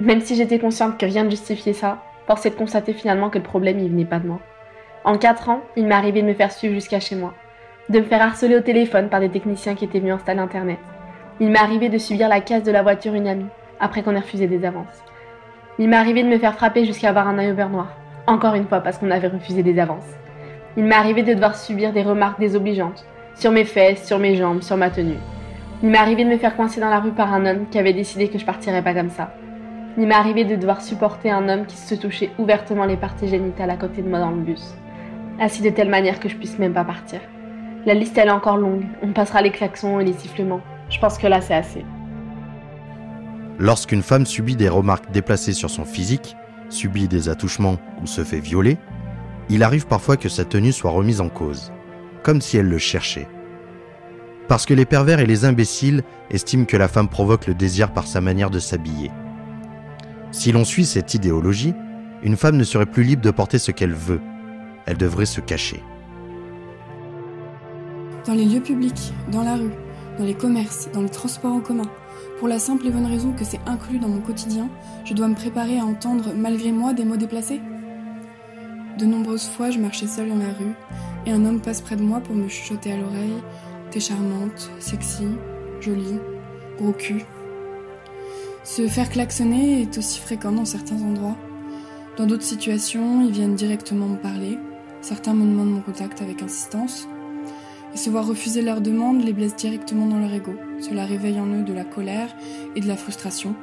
même 0.00 0.20
si 0.20 0.36
j'étais 0.36 0.58
consciente 0.58 0.96
que 0.96 1.06
rien 1.06 1.24
ne 1.24 1.30
justifiait 1.30 1.72
ça, 1.72 2.02
Force 2.26 2.46
est 2.46 2.50
de 2.50 2.54
constater 2.54 2.92
finalement 2.92 3.30
que 3.30 3.38
le 3.38 3.44
problème, 3.44 3.78
il 3.78 3.90
venait 3.90 4.04
pas 4.04 4.18
de 4.18 4.26
moi. 4.26 4.40
En 5.04 5.16
4 5.16 5.48
ans, 5.48 5.62
il 5.76 5.86
m'est 5.86 5.94
arrivé 5.94 6.22
de 6.22 6.26
me 6.26 6.34
faire 6.34 6.52
suivre 6.52 6.74
jusqu'à 6.74 7.00
chez 7.00 7.16
moi, 7.16 7.32
de 7.88 7.98
me 7.98 8.04
faire 8.04 8.22
harceler 8.22 8.56
au 8.56 8.60
téléphone 8.60 9.08
par 9.08 9.20
des 9.20 9.30
techniciens 9.30 9.74
qui 9.74 9.84
étaient 9.84 10.00
venus 10.00 10.14
installer 10.14 10.40
Internet. 10.40 10.78
Il 11.40 11.50
m'est 11.50 11.58
arrivé 11.58 11.88
de 11.88 11.98
subir 11.98 12.28
la 12.28 12.40
casse 12.40 12.62
de 12.62 12.70
la 12.72 12.82
voiture 12.82 13.14
une 13.14 13.26
amie, 13.26 13.46
après 13.80 14.02
qu'on 14.02 14.14
ait 14.14 14.20
refusé 14.20 14.46
des 14.46 14.64
avances. 14.66 15.02
Il 15.78 15.88
m'est 15.88 15.96
arrivé 15.96 16.22
de 16.22 16.28
me 16.28 16.38
faire 16.38 16.54
frapper 16.54 16.84
jusqu'à 16.84 17.08
avoir 17.08 17.26
un 17.28 17.38
œil 17.38 17.52
au 17.52 17.54
beurre 17.54 17.70
noir, 17.70 17.96
encore 18.26 18.54
une 18.54 18.68
fois 18.68 18.80
parce 18.80 18.98
qu'on 18.98 19.10
avait 19.10 19.28
refusé 19.28 19.62
des 19.62 19.78
avances. 19.78 20.18
Il 20.76 20.84
m'est 20.84 20.94
arrivé 20.94 21.22
de 21.22 21.32
devoir 21.32 21.56
subir 21.56 21.92
des 21.92 22.02
remarques 22.02 22.38
désobligeantes, 22.38 23.06
sur 23.34 23.50
mes 23.50 23.64
fesses, 23.64 24.06
sur 24.06 24.18
mes 24.18 24.36
jambes, 24.36 24.60
sur 24.60 24.76
ma 24.76 24.90
tenue. 24.90 25.16
Il 25.82 25.88
m'est 25.88 25.98
arrivé 25.98 26.24
de 26.24 26.28
me 26.28 26.36
faire 26.36 26.54
coincer 26.54 26.80
dans 26.80 26.90
la 26.90 27.00
rue 27.00 27.12
par 27.12 27.32
un 27.32 27.46
homme 27.46 27.66
qui 27.70 27.78
avait 27.78 27.94
décidé 27.94 28.28
que 28.28 28.38
je 28.38 28.44
partirais 28.44 28.82
pas 28.82 28.92
comme 28.92 29.08
ça, 29.08 29.32
il 29.96 30.06
m'est 30.06 30.14
arrivé 30.14 30.44
de 30.44 30.56
devoir 30.56 30.82
supporter 30.82 31.30
un 31.30 31.48
homme 31.48 31.66
qui 31.66 31.76
se 31.76 31.94
touchait 31.94 32.30
ouvertement 32.38 32.84
les 32.84 32.96
parties 32.96 33.28
génitales 33.28 33.70
à 33.70 33.76
côté 33.76 34.02
de 34.02 34.08
moi 34.08 34.20
dans 34.20 34.30
le 34.30 34.40
bus, 34.40 34.74
assis 35.40 35.62
de 35.62 35.70
telle 35.70 35.88
manière 35.88 36.20
que 36.20 36.28
je 36.28 36.36
puisse 36.36 36.58
même 36.58 36.74
pas 36.74 36.84
partir. 36.84 37.20
La 37.86 37.94
liste 37.94 38.16
elle 38.18 38.28
est 38.28 38.32
encore 38.32 38.56
longue, 38.56 38.84
on 39.02 39.12
passera 39.12 39.42
les 39.42 39.50
klaxons 39.50 40.00
et 40.00 40.04
les 40.04 40.12
sifflements. 40.12 40.60
Je 40.90 40.98
pense 40.98 41.18
que 41.18 41.26
là 41.26 41.40
c'est 41.40 41.54
assez. 41.54 41.84
Lorsqu'une 43.58 44.02
femme 44.02 44.26
subit 44.26 44.56
des 44.56 44.68
remarques 44.68 45.10
déplacées 45.10 45.52
sur 45.52 45.70
son 45.70 45.84
physique, 45.84 46.36
subit 46.68 47.08
des 47.08 47.28
attouchements 47.28 47.76
ou 48.02 48.06
se 48.06 48.24
fait 48.24 48.40
violer, 48.40 48.78
il 49.48 49.62
arrive 49.62 49.86
parfois 49.86 50.16
que 50.16 50.28
sa 50.28 50.44
tenue 50.44 50.72
soit 50.72 50.90
remise 50.90 51.20
en 51.20 51.28
cause, 51.28 51.72
comme 52.22 52.40
si 52.40 52.56
elle 52.56 52.68
le 52.68 52.78
cherchait. 52.78 53.28
Parce 54.48 54.66
que 54.66 54.74
les 54.74 54.84
pervers 54.84 55.20
et 55.20 55.26
les 55.26 55.44
imbéciles 55.44 56.02
estiment 56.30 56.64
que 56.64 56.76
la 56.76 56.88
femme 56.88 57.08
provoque 57.08 57.46
le 57.46 57.54
désir 57.54 57.92
par 57.92 58.06
sa 58.06 58.20
manière 58.20 58.50
de 58.50 58.58
s'habiller. 58.58 59.10
Si 60.32 60.52
l'on 60.52 60.64
suit 60.64 60.86
cette 60.86 61.14
idéologie, 61.14 61.74
une 62.22 62.36
femme 62.36 62.56
ne 62.56 62.64
serait 62.64 62.86
plus 62.86 63.02
libre 63.02 63.22
de 63.22 63.30
porter 63.30 63.58
ce 63.58 63.72
qu'elle 63.72 63.94
veut. 63.94 64.20
Elle 64.86 64.96
devrait 64.96 65.26
se 65.26 65.40
cacher. 65.40 65.82
Dans 68.26 68.34
les 68.34 68.44
lieux 68.44 68.60
publics, 68.60 69.12
dans 69.32 69.42
la 69.42 69.56
rue, 69.56 69.72
dans 70.18 70.24
les 70.24 70.34
commerces, 70.34 70.88
dans 70.92 71.02
les 71.02 71.08
transports 71.08 71.52
en 71.52 71.60
commun, 71.60 71.90
pour 72.38 72.46
la 72.48 72.58
simple 72.58 72.86
et 72.86 72.90
bonne 72.90 73.06
raison 73.06 73.32
que 73.32 73.44
c'est 73.44 73.60
inclus 73.66 73.98
dans 73.98 74.08
mon 74.08 74.20
quotidien, 74.20 74.68
je 75.04 75.14
dois 75.14 75.26
me 75.26 75.34
préparer 75.34 75.78
à 75.78 75.84
entendre 75.84 76.32
malgré 76.36 76.70
moi 76.70 76.92
des 76.92 77.04
mots 77.04 77.16
déplacés 77.16 77.60
De 78.98 79.06
nombreuses 79.06 79.48
fois, 79.48 79.70
je 79.70 79.78
marchais 79.78 80.06
seule 80.06 80.28
dans 80.28 80.36
la 80.36 80.52
rue 80.52 80.74
et 81.26 81.32
un 81.32 81.44
homme 81.44 81.60
passe 81.60 81.80
près 81.80 81.96
de 81.96 82.02
moi 82.02 82.20
pour 82.20 82.34
me 82.34 82.48
chuchoter 82.48 82.92
à 82.92 82.96
l'oreille 82.96 83.42
T'es 83.90 84.00
charmante, 84.00 84.70
sexy, 84.78 85.26
jolie, 85.80 86.18
gros 86.78 86.92
cul, 86.92 87.24
se 88.62 88.86
faire 88.88 89.08
klaxonner 89.08 89.82
est 89.82 89.96
aussi 89.96 90.20
fréquent 90.20 90.52
dans 90.52 90.64
certains 90.64 91.00
endroits. 91.00 91.36
Dans 92.16 92.26
d'autres 92.26 92.44
situations, 92.44 93.22
ils 93.22 93.32
viennent 93.32 93.54
directement 93.54 94.06
me 94.06 94.16
parler. 94.16 94.58
Certains 95.00 95.32
me 95.32 95.46
demandent 95.46 95.72
mon 95.72 95.80
contact 95.80 96.20
avec 96.20 96.42
insistance. 96.42 97.08
Et 97.94 97.96
se 97.96 98.10
voir 98.10 98.26
refuser 98.26 98.60
leurs 98.60 98.82
demandes 98.82 99.24
les 99.24 99.32
blesse 99.32 99.56
directement 99.56 100.06
dans 100.06 100.18
leur 100.18 100.32
ego. 100.32 100.54
Cela 100.80 101.06
réveille 101.06 101.40
en 101.40 101.46
eux 101.46 101.62
de 101.62 101.72
la 101.72 101.84
colère 101.84 102.36
et 102.76 102.80
de 102.80 102.86
la 102.86 102.96
frustration. 102.96 103.54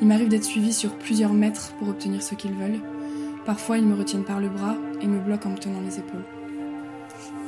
Il 0.00 0.08
m'arrive 0.08 0.28
d'être 0.28 0.44
suivi 0.44 0.72
sur 0.72 0.96
plusieurs 0.96 1.34
mètres 1.34 1.74
pour 1.78 1.88
obtenir 1.88 2.22
ce 2.22 2.34
qu'ils 2.34 2.54
veulent. 2.54 2.80
Parfois, 3.44 3.78
ils 3.78 3.86
me 3.86 3.94
retiennent 3.94 4.24
par 4.24 4.40
le 4.40 4.48
bras 4.48 4.76
et 5.02 5.06
me 5.06 5.20
bloquent 5.20 5.48
en 5.48 5.52
me 5.52 5.58
tenant 5.58 5.80
les 5.84 5.98
épaules. 5.98 6.24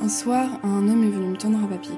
Un 0.01 0.09
soir, 0.09 0.59
un 0.63 0.87
homme 0.87 1.03
est 1.03 1.09
venu 1.09 1.29
me 1.29 1.37
tendre 1.37 1.57
un 1.57 1.67
papier. 1.67 1.95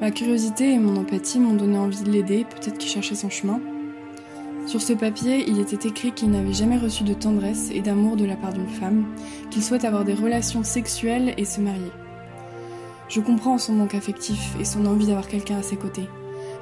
Ma 0.00 0.10
curiosité 0.10 0.72
et 0.72 0.78
mon 0.78 0.96
empathie 0.96 1.38
m'ont 1.38 1.54
donné 1.54 1.76
envie 1.76 2.02
de 2.02 2.10
l'aider, 2.10 2.46
peut-être 2.48 2.78
qu'il 2.78 2.90
cherchait 2.90 3.14
son 3.14 3.28
chemin. 3.28 3.60
Sur 4.66 4.82
ce 4.82 4.92
papier, 4.92 5.48
il 5.48 5.58
était 5.58 5.88
écrit 5.88 6.12
qu'il 6.12 6.30
n'avait 6.30 6.52
jamais 6.52 6.78
reçu 6.78 7.02
de 7.02 7.14
tendresse 7.14 7.70
et 7.72 7.80
d'amour 7.80 8.16
de 8.16 8.24
la 8.24 8.36
part 8.36 8.52
d'une 8.52 8.68
femme, 8.68 9.06
qu'il 9.50 9.62
souhaite 9.62 9.84
avoir 9.84 10.04
des 10.04 10.14
relations 10.14 10.62
sexuelles 10.62 11.34
et 11.36 11.44
se 11.44 11.60
marier. 11.60 11.90
Je 13.08 13.20
comprends 13.20 13.58
son 13.58 13.72
manque 13.72 13.94
affectif 13.94 14.54
et 14.60 14.64
son 14.64 14.86
envie 14.86 15.06
d'avoir 15.06 15.26
quelqu'un 15.26 15.58
à 15.58 15.62
ses 15.62 15.76
côtés. 15.76 16.08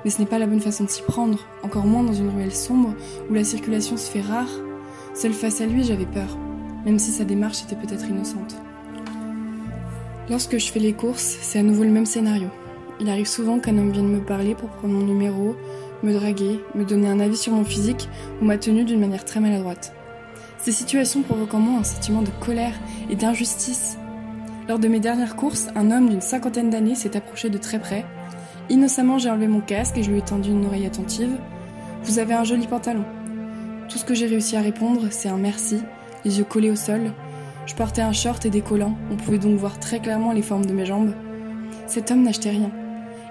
Mais 0.05 0.11
ce 0.11 0.21
n'est 0.21 0.27
pas 0.27 0.39
la 0.39 0.47
bonne 0.47 0.61
façon 0.61 0.85
de 0.85 0.89
s'y 0.89 1.03
prendre, 1.03 1.39
encore 1.63 1.85
moins 1.85 2.03
dans 2.03 2.15
une 2.15 2.31
ruelle 2.31 2.55
sombre 2.55 2.95
où 3.29 3.35
la 3.35 3.45
circulation 3.45 3.97
se 3.97 4.11
fait 4.11 4.23
rare. 4.23 4.49
Seule 5.15 5.35
face 5.35 5.61
à 5.61 5.67
lui, 5.67 5.85
j'avais 5.85 6.07
peur, 6.07 6.39
même 6.87 6.99
si 6.99 7.11
sa 7.11 7.25
démarche 7.25 7.65
était 7.65 7.77
peut-être 7.77 8.09
innocente. 8.09 8.57
Lorsque 10.31 10.59
je 10.59 10.71
fais 10.71 10.81
les 10.81 10.93
courses, 10.93 11.39
c'est 11.43 11.59
à 11.59 11.63
nouveau 11.63 11.83
le 11.83 11.91
même 11.91 12.07
scénario. 12.07 12.49
Il 13.01 13.11
arrive 13.11 13.27
souvent 13.27 13.59
qu'un 13.59 13.77
homme 13.79 13.93
vienne 13.93 14.09
me 14.09 14.21
parler 14.21 14.55
pour 14.55 14.69
prendre 14.71 14.95
mon 14.95 15.05
numéro, 15.05 15.55
me 16.03 16.13
draguer, 16.13 16.61
me 16.75 16.85
donner 16.85 17.09
un 17.09 17.21
avis 17.21 17.37
sur 17.37 17.53
mon 17.53 17.65
physique 17.65 18.09
ou 18.41 18.45
ma 18.45 18.59
tenue 18.59 18.85
d'une 18.85 19.01
manière 19.01 19.25
très 19.25 19.41
maladroite. 19.41 19.93
Ces 20.59 20.73
situations 20.73 21.23
provoquent 21.23 21.55
en 21.55 21.61
moi 21.61 21.81
un 21.81 21.85
sentiment 21.85 22.23
de 22.23 22.31
colère 22.41 22.75
et 23.11 23.17
d'injustice. 23.17 23.97
Lors 24.69 24.79
de 24.79 24.89
mes 24.89 25.01
dernières 25.01 25.37
courses, 25.37 25.69
un 25.75 25.91
homme 25.91 26.09
d'une 26.09 26.21
cinquantaine 26.21 26.71
d'années 26.71 26.95
s'est 26.95 27.17
approché 27.17 27.49
de 27.49 27.59
très 27.59 27.79
près. 27.79 28.05
Innocemment, 28.69 29.19
j'ai 29.19 29.31
enlevé 29.31 29.49
mon 29.49 29.61
casque 29.61 29.97
et 29.97 30.03
je 30.03 30.11
lui 30.11 30.19
ai 30.19 30.23
tendu 30.23 30.51
une 30.51 30.67
oreille 30.67 30.87
attentive. 30.87 31.39
Vous 32.05 32.19
avez 32.19 32.35
un 32.35 32.45
joli 32.45 32.67
pantalon. 32.67 33.05
Tout 33.89 33.99
ce 33.99 34.05
que 34.05 34.15
j'ai 34.15 34.27
réussi 34.27 34.57
à 34.57 34.61
répondre, 34.61 35.07
c'est 35.11 35.29
un 35.29 35.39
merci, 35.39 35.79
les 36.25 36.39
yeux 36.39 36.45
collés 36.45 36.71
au 36.71 36.77
sol. 36.77 37.13
Je 37.65 37.75
portais 37.75 38.03
un 38.03 38.13
short 38.13 38.45
et 38.45 38.51
des 38.51 38.61
collants, 38.61 38.97
on 39.11 39.17
pouvait 39.17 39.39
donc 39.39 39.59
voir 39.59 39.79
très 39.79 40.01
clairement 40.01 40.33
les 40.33 40.43
formes 40.43 40.67
de 40.67 40.75
mes 40.75 40.87
jambes. 40.87 41.15
Cet 41.87 42.11
homme 42.11 42.23
n'achetait 42.23 42.51
rien. 42.51 42.71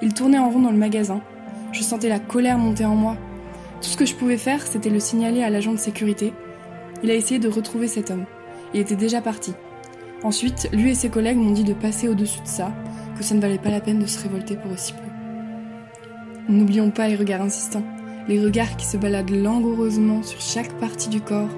Il 0.01 0.13
tournait 0.13 0.39
en 0.39 0.49
rond 0.49 0.61
dans 0.61 0.71
le 0.71 0.77
magasin. 0.77 1.21
Je 1.71 1.83
sentais 1.83 2.09
la 2.09 2.19
colère 2.19 2.57
monter 2.57 2.85
en 2.85 2.95
moi. 2.95 3.17
Tout 3.81 3.89
ce 3.89 3.97
que 3.97 4.05
je 4.05 4.15
pouvais 4.15 4.37
faire, 4.37 4.65
c'était 4.65 4.89
le 4.89 4.99
signaler 4.99 5.43
à 5.43 5.49
l'agent 5.49 5.73
de 5.73 5.77
sécurité. 5.77 6.33
Il 7.03 7.11
a 7.11 7.15
essayé 7.15 7.39
de 7.39 7.49
retrouver 7.49 7.87
cet 7.87 8.09
homme. 8.09 8.25
Il 8.73 8.79
était 8.79 8.95
déjà 8.95 9.21
parti. 9.21 9.53
Ensuite, 10.23 10.69
lui 10.73 10.91
et 10.91 10.95
ses 10.95 11.09
collègues 11.09 11.37
m'ont 11.37 11.51
dit 11.51 11.63
de 11.63 11.73
passer 11.73 12.07
au-dessus 12.07 12.41
de 12.41 12.47
ça, 12.47 12.73
que 13.17 13.23
ça 13.23 13.35
ne 13.35 13.41
valait 13.41 13.59
pas 13.59 13.69
la 13.69 13.81
peine 13.81 13.99
de 13.99 14.07
se 14.07 14.21
révolter 14.21 14.55
pour 14.55 14.71
aussi 14.71 14.93
peu. 14.93 16.51
N'oublions 16.51 16.89
pas 16.89 17.07
les 17.07 17.15
regards 17.15 17.41
insistants, 17.41 17.83
les 18.27 18.43
regards 18.43 18.77
qui 18.77 18.85
se 18.85 18.97
baladent 18.97 19.29
langoureusement 19.29 20.23
sur 20.23 20.41
chaque 20.41 20.73
partie 20.79 21.09
du 21.09 21.21
corps. 21.21 21.49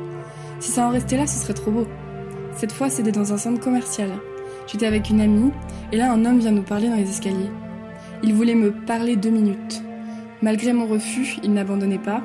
Si 0.60 0.72
ça 0.72 0.88
en 0.88 0.90
restait 0.90 1.18
là, 1.18 1.26
ce 1.26 1.40
serait 1.40 1.54
trop 1.54 1.72
beau. 1.72 1.88
Cette 2.58 2.74
fois, 2.74 2.90
c'était 2.90 3.12
dans 3.14 3.32
un 3.32 3.38
centre 3.38 3.62
commercial. 3.62 4.10
J'étais 4.68 4.88
avec 4.88 5.10
une 5.10 5.22
amie, 5.22 5.52
et 5.92 5.98
là, 5.98 6.12
un 6.12 6.26
homme 6.26 6.40
vient 6.40 6.52
nous 6.52 6.64
parler 6.64 6.90
dans 6.90 6.96
les 6.96 7.10
escaliers. 7.10 7.52
Il 8.24 8.34
voulait 8.34 8.56
me 8.56 8.72
parler 8.72 9.16
deux 9.16 9.30
minutes. 9.30 9.82
Malgré 10.42 10.72
mon 10.72 10.88
refus, 10.88 11.38
il 11.44 11.54
n'abandonnait 11.54 11.98
pas. 11.98 12.22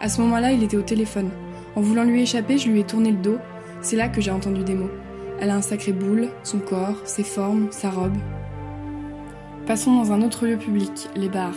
À 0.00 0.08
ce 0.08 0.20
moment-là, 0.22 0.52
il 0.52 0.62
était 0.62 0.76
au 0.76 0.82
téléphone. 0.82 1.30
En 1.76 1.82
voulant 1.82 2.04
lui 2.04 2.22
échapper, 2.22 2.56
je 2.56 2.70
lui 2.70 2.80
ai 2.80 2.84
tourné 2.84 3.10
le 3.10 3.18
dos. 3.18 3.38
C'est 3.82 3.96
là 3.96 4.08
que 4.08 4.20
j'ai 4.20 4.30
entendu 4.30 4.64
des 4.64 4.74
mots. 4.74 4.90
Elle 5.38 5.50
a 5.50 5.56
un 5.56 5.62
sacré 5.62 5.92
boule, 5.92 6.28
son 6.44 6.60
corps, 6.60 7.02
ses 7.04 7.24
formes, 7.24 7.68
sa 7.70 7.90
robe. 7.90 8.16
Passons 9.66 9.94
dans 9.94 10.12
un 10.12 10.22
autre 10.22 10.46
lieu 10.46 10.56
public, 10.56 11.08
les 11.14 11.28
bars. 11.28 11.56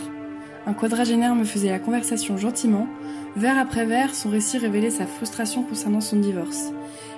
Un 0.66 0.74
quadragénaire 0.74 1.34
me 1.34 1.44
faisait 1.44 1.70
la 1.70 1.78
conversation 1.78 2.36
gentiment. 2.36 2.88
Vers 3.36 3.58
après 3.58 3.86
vers, 3.86 4.14
son 4.14 4.28
récit 4.28 4.58
révélait 4.58 4.90
sa 4.90 5.06
frustration 5.06 5.62
concernant 5.62 6.00
son 6.00 6.16
divorce. 6.16 6.72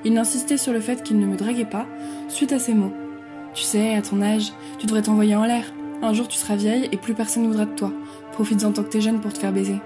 Il 0.04 0.16
insistait 0.18 0.56
sur 0.56 0.73
le 0.73 0.80
fait 0.80 1.02
qu'il 1.02 1.18
ne 1.18 1.26
me 1.26 1.37
draguait 1.37 1.64
pas, 1.64 1.87
suite 2.28 2.52
à 2.52 2.58
ces 2.58 2.75
mots. 2.75 2.92
Tu 3.54 3.62
sais, 3.62 3.94
à 3.94 4.02
ton 4.02 4.23
âge, 4.23 4.52
tu 4.78 4.87
devrais 4.87 5.02
t'envoyer 5.02 5.35
en 5.35 5.44
l'air. 5.44 5.64
Un 6.00 6.12
jour 6.12 6.28
tu 6.28 6.38
seras 6.38 6.56
vieille 6.56 6.88
et 6.92 6.97
plus 6.97 7.14
personne 7.14 7.42
ne 7.42 7.49
voudra 7.49 7.64
de 7.64 7.75
toi. 7.75 7.92
Profites-en 8.38 8.71
tant 8.71 8.85
que 8.85 8.88
t'es 8.90 9.00
jeune 9.00 9.21
pour 9.21 9.33
te 9.33 9.38
faire 9.40 9.52
baiser. 9.52 9.80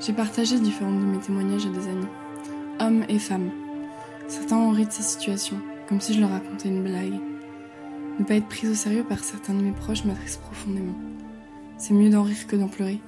J'ai 0.00 0.12
partagé 0.12 0.60
différents 0.60 0.92
de 0.92 0.98
mes 0.98 1.18
témoignages 1.18 1.64
à 1.64 1.70
des 1.70 1.88
amis, 1.88 2.06
hommes 2.78 3.04
et 3.08 3.18
femmes. 3.18 3.50
Certains 4.28 4.58
ont 4.58 4.70
ri 4.70 4.84
de 4.84 4.92
ces 4.92 5.02
situations, 5.02 5.56
comme 5.88 6.02
si 6.02 6.12
je 6.12 6.20
leur 6.20 6.28
racontais 6.28 6.68
une 6.68 6.82
blague. 6.82 7.18
Ne 8.18 8.24
pas 8.26 8.34
être 8.34 8.48
prise 8.48 8.70
au 8.70 8.74
sérieux 8.74 9.02
par 9.02 9.20
certains 9.20 9.54
de 9.54 9.62
mes 9.62 9.72
proches 9.72 10.04
m'attriste 10.04 10.42
profondément. 10.42 10.92
C'est 11.78 11.94
mieux 11.94 12.10
d'en 12.10 12.22
rire 12.22 12.46
que 12.46 12.54
d'en 12.54 12.68
pleurer. 12.68 13.00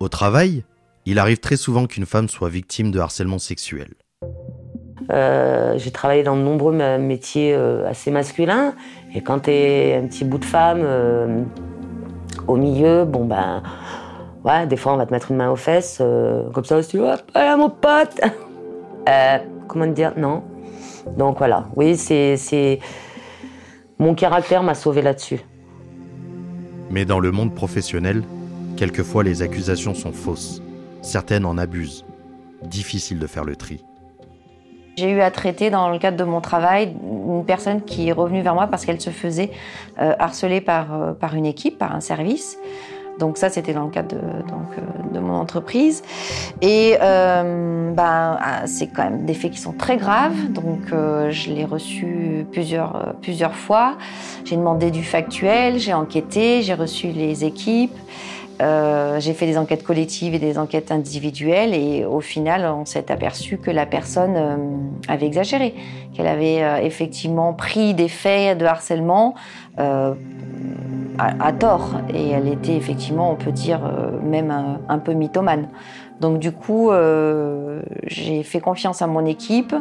Au 0.00 0.08
travail, 0.08 0.64
il 1.04 1.18
arrive 1.18 1.40
très 1.40 1.58
souvent 1.58 1.84
qu'une 1.84 2.06
femme 2.06 2.30
soit 2.30 2.48
victime 2.48 2.90
de 2.90 3.00
harcèlement 3.00 3.38
sexuel. 3.38 3.92
Euh, 5.10 5.76
j'ai 5.76 5.90
travaillé 5.90 6.22
dans 6.22 6.36
de 6.36 6.42
nombreux 6.42 6.72
métiers 6.98 7.54
euh, 7.54 7.86
assez 7.86 8.10
masculins. 8.10 8.72
Et 9.14 9.22
quand 9.22 9.40
t'es 9.40 10.00
un 10.02 10.06
petit 10.06 10.24
bout 10.24 10.38
de 10.38 10.46
femme 10.46 10.80
euh, 10.82 11.44
au 12.48 12.56
milieu, 12.56 13.04
bon 13.04 13.24
ben, 13.24 13.62
ouais, 14.44 14.66
des 14.66 14.76
fois 14.76 14.94
on 14.94 14.96
va 14.96 15.06
te 15.06 15.12
mettre 15.12 15.30
une 15.30 15.36
main 15.36 15.50
aux 15.50 15.56
fesses, 15.56 16.02
comme 16.52 16.64
ça, 16.64 16.82
tu 16.82 16.98
vois, 16.98 17.16
voilà 17.32 17.56
mon 17.56 17.70
pote. 17.70 18.20
comment 19.68 19.86
te 19.86 19.92
dire 19.92 20.14
Non. 20.16 20.42
Donc 21.16 21.38
voilà, 21.38 21.68
oui, 21.76 21.96
c'est. 21.96 22.80
Mon 23.98 24.14
caractère 24.14 24.62
m'a 24.62 24.74
sauvé 24.74 25.02
là-dessus. 25.02 25.40
Mais 26.90 27.04
dans 27.04 27.20
le 27.20 27.30
monde 27.32 27.54
professionnel, 27.54 28.22
quelquefois 28.76 29.24
les 29.24 29.42
accusations 29.42 29.94
sont 29.94 30.12
fausses. 30.12 30.62
Certaines 31.02 31.44
en 31.44 31.58
abusent. 31.58 32.04
Difficile 32.62 33.18
de 33.18 33.26
faire 33.26 33.44
le 33.44 33.56
tri. 33.56 33.84
J'ai 34.98 35.12
eu 35.12 35.20
à 35.20 35.30
traiter 35.30 35.70
dans 35.70 35.90
le 35.90 35.98
cadre 36.00 36.16
de 36.16 36.24
mon 36.24 36.40
travail 36.40 36.92
une 37.04 37.44
personne 37.44 37.82
qui 37.82 38.08
est 38.08 38.12
revenue 38.12 38.42
vers 38.42 38.54
moi 38.54 38.66
parce 38.66 38.84
qu'elle 38.84 39.00
se 39.00 39.10
faisait 39.10 39.52
euh, 40.00 40.12
harceler 40.18 40.60
euh, 40.68 41.12
par 41.12 41.36
une 41.36 41.46
équipe, 41.46 41.78
par 41.78 41.94
un 41.94 42.00
service. 42.00 42.58
Donc 43.18 43.38
ça, 43.38 43.50
c'était 43.50 43.72
dans 43.72 43.84
le 43.84 43.90
cadre 43.90 44.14
de, 44.14 44.16
euh, 44.16 45.20
mon 45.20 45.34
entreprise. 45.34 46.02
Et 46.62 46.96
ben, 46.98 48.38
ah, 48.40 48.66
c'est 48.66 48.86
quand 48.88 49.04
même 49.04 49.24
des 49.24 49.34
faits 49.34 49.52
qui 49.52 49.60
sont 49.60 49.72
très 49.72 49.96
graves. 49.96 50.50
Donc 50.50 50.90
je 50.90 51.50
l'ai 51.50 51.64
reçu 51.64 52.46
plusieurs, 52.52 53.14
plusieurs 53.20 53.54
fois. 53.54 53.96
J'ai 54.44 54.56
demandé 54.56 54.90
du 54.90 55.02
factuel, 55.02 55.78
j'ai 55.78 55.94
enquêté, 55.94 56.62
j'ai 56.62 56.74
reçu 56.74 57.08
les 57.08 57.44
équipes. 57.44 57.96
Euh, 58.60 59.20
j'ai 59.20 59.34
fait 59.34 59.46
des 59.46 59.56
enquêtes 59.56 59.84
collectives 59.84 60.34
et 60.34 60.40
des 60.40 60.58
enquêtes 60.58 60.90
individuelles 60.90 61.74
et 61.74 62.04
au 62.04 62.20
final, 62.20 62.64
on 62.64 62.84
s'est 62.84 63.10
aperçu 63.12 63.56
que 63.58 63.70
la 63.70 63.86
personne 63.86 64.34
euh, 64.36 64.56
avait 65.06 65.26
exagéré, 65.26 65.74
qu'elle 66.12 66.26
avait 66.26 66.64
euh, 66.64 66.78
effectivement 66.78 67.54
pris 67.54 67.94
des 67.94 68.08
faits 68.08 68.58
de 68.58 68.64
harcèlement 68.64 69.34
à, 71.18 71.52
tort 71.52 72.00
et 72.12 72.30
elle 72.30 72.48
était 72.48 72.76
effectivement, 72.76 73.32
on 73.32 73.36
peut 73.36 73.52
dire, 73.52 73.80
même 74.22 74.78
un, 74.88 74.98
peu 74.98 75.12
mythomane. 75.12 75.68
Donc 76.20 76.38
du 76.38 76.52
coup, 76.52 76.90
j'ai 78.06 78.42
fait 78.42 78.60
confiance 78.60 79.02
à 79.02 79.06
mon 79.06 79.26
équipe, 79.26 79.74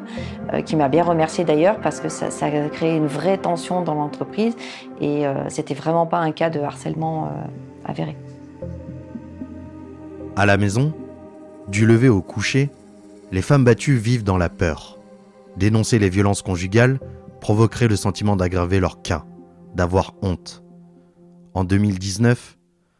qui 0.65 0.75
m'a 0.75 0.89
bien 0.89 1.03
remercié 1.03 1.43
d'ailleurs 1.43 1.79
parce 1.79 1.99
que 1.99 2.09
ça, 2.09 2.31
ça, 2.31 2.47
a 2.47 2.69
créé 2.69 2.95
une 2.95 3.07
vraie 3.07 3.37
tension 3.37 3.81
dans 3.81 3.93
l'entreprise 3.93 4.55
et 4.99 5.25
c'était 5.49 5.75
vraiment 5.75 6.05
pas 6.05 6.17
un 6.17 6.31
cas 6.31 6.49
de 6.49 6.59
harcèlement 6.59 7.29
avéré. 7.85 8.15
À 10.35 10.45
la 10.45 10.57
maison, 10.57 10.93
du 11.67 11.85
lever 11.85 12.09
au 12.09 12.21
coucher, 12.21 12.69
les 13.31 13.41
femmes 13.41 13.63
battues 13.63 13.97
vivent 13.97 14.23
dans 14.23 14.37
la 14.37 14.49
peur. 14.49 14.99
Dénoncer 15.57 15.99
les 15.99 16.09
violences 16.09 16.41
conjugales 16.41 16.99
provoquerait 17.41 17.87
le 17.87 17.95
sentiment 17.95 18.35
d'aggraver 18.35 18.79
leur 18.79 19.01
cas, 19.01 19.25
d'avoir 19.75 20.13
honte. 20.21 20.63
En 21.57 21.63
2019, 21.63 22.55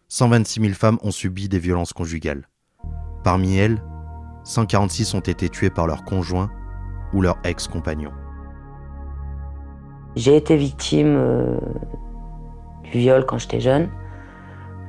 126 0.08 0.62
000 0.62 0.74
femmes 0.74 0.98
ont 1.04 1.12
subi 1.12 1.48
des 1.48 1.60
violences 1.60 1.94
conjugales. 1.94 2.48
Parmi 3.24 3.56
elles, 3.56 3.84
146 4.46 5.14
ont 5.14 5.20
été 5.20 5.48
tuées 5.48 5.70
par 5.70 5.86
leur 5.86 6.04
conjoint 6.04 6.50
ou 7.14 7.22
leur 7.22 7.38
ex-compagnon. 7.44 8.10
J'ai 10.16 10.36
été 10.36 10.58
victime 10.58 11.18
euh, 11.20 11.60
du 12.86 12.98
viol 12.98 13.28
quand 13.28 13.38
j'étais 13.38 13.60
jeune. 13.60 13.92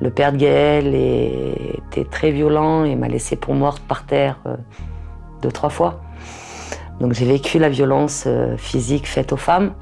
Le 0.01 0.09
père 0.09 0.33
de 0.33 0.39
Gaël 0.39 0.95
était 0.95 2.07
très 2.07 2.31
violent 2.31 2.85
et 2.85 2.97
m'a 2.97 3.09
laissé 3.09 3.37
pour 3.37 3.55
morte 3.55 3.83
par 3.83 4.07
terre 4.07 4.41
euh, 4.47 4.57
deux, 5.43 5.53
trois 5.53 5.69
fois. 5.69 6.01
Donc 7.01 7.13
j'ai 7.13 7.27
vécu 7.27 7.59
la 7.59 7.69
violence 7.69 8.25
euh, 8.27 8.57
physique 8.57 9.07
faite 9.07 9.31
aux 9.31 9.37
femmes. 9.37 9.75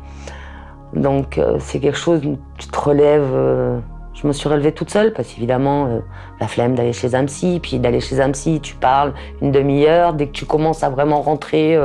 Donc 0.94 1.38
euh, 1.38 1.58
c'est 1.60 1.80
quelque 1.80 1.98
chose, 1.98 2.20
tu 2.58 2.68
te 2.68 2.78
relèves. 2.78 3.82
je 4.14 4.26
me 4.26 4.32
suis 4.32 4.48
relevée 4.48 4.72
toute 4.72 4.90
seule 4.90 5.12
parce 5.12 5.28
qu'évidemment, 5.28 6.00
la 6.40 6.48
flemme 6.48 6.74
d'aller 6.74 6.92
chez 6.92 7.14
un 7.14 7.24
psy, 7.26 7.60
puis 7.62 7.78
d'aller 7.78 8.00
chez 8.00 8.20
un 8.20 8.30
psy, 8.30 8.60
tu 8.60 8.74
parles 8.74 9.12
une 9.42 9.52
demi-heure. 9.52 10.14
Dès 10.14 10.26
que 10.28 10.32
tu 10.32 10.46
commences 10.46 10.82
à 10.82 10.90
vraiment 10.90 11.20
rentrer 11.20 11.78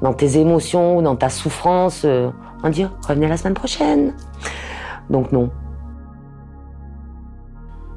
dans 0.00 0.14
tes 0.14 0.38
émotions, 0.38 1.02
dans 1.02 1.16
ta 1.16 1.28
souffrance, 1.28 2.06
on 2.64 2.68
dit 2.70 2.86
revenez 3.06 3.28
la 3.28 3.36
semaine 3.36 3.54
prochaine. 3.54 4.14
Donc 5.10 5.32
non, 5.32 5.50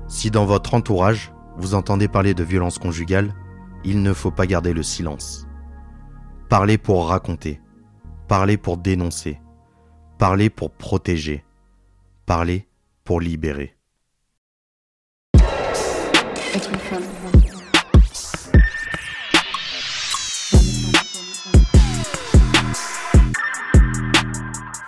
si 0.08 0.32
dans 0.32 0.46
votre 0.46 0.74
entourage, 0.76 1.34
vous 1.58 1.74
entendez 1.74 2.08
parler 2.08 2.34
de 2.34 2.44
violence 2.44 2.78
conjugale, 2.78 3.34
il 3.84 4.02
ne 4.02 4.14
faut 4.14 4.32
pas 4.32 4.46
garder 4.46 4.72
le 4.72 4.82
silence. 4.82 5.46
Parlez 6.48 6.78
pour 6.78 7.10
raconter, 7.10 7.60
parlez 8.28 8.56
pour 8.56 8.78
dénoncer, 8.78 9.40
parlez 10.18 10.50
pour 10.50 10.72
protéger, 10.72 11.44
parlez 12.26 12.68
pour 13.04 13.20
libérer. 13.22 13.76
Être 16.54 16.70
une 16.72 16.80
femme. 16.80 17.04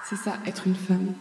C'est 0.10 0.16
ça, 0.16 0.38
être 0.46 0.66
une 0.66 0.76
femme. 0.76 1.14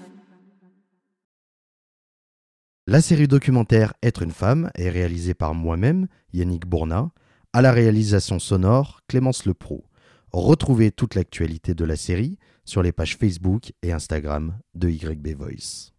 La 2.86 3.00
série 3.00 3.26
documentaire 3.26 3.94
Être 4.00 4.22
une 4.22 4.30
femme 4.30 4.70
est 4.76 4.90
réalisée 4.90 5.34
par 5.34 5.54
moi-même, 5.54 6.06
Yannick 6.32 6.66
Bourna, 6.66 7.10
à 7.52 7.60
la 7.60 7.72
réalisation 7.72 8.38
sonore 8.38 9.00
Clémence 9.08 9.44
Lepro. 9.44 9.84
Retrouvez 10.32 10.92
toute 10.92 11.16
l'actualité 11.16 11.75
de 11.75 11.84
la 11.84 11.96
série 11.96 12.38
sur 12.66 12.82
les 12.82 12.92
pages 12.92 13.16
Facebook 13.16 13.73
et 13.82 13.92
Instagram 13.92 14.58
de 14.75 14.90
YB 14.90 15.28
Voice. 15.28 15.96